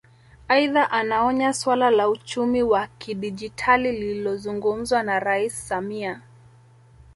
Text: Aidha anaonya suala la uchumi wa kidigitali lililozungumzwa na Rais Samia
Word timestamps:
Aidha 0.47 0.91
anaonya 0.91 1.53
suala 1.53 1.91
la 1.91 2.09
uchumi 2.09 2.63
wa 2.63 2.87
kidigitali 2.87 3.91
lililozungumzwa 3.91 5.03
na 5.03 5.19
Rais 5.19 5.67
Samia 5.67 6.21